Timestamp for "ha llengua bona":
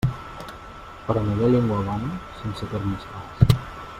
1.47-2.09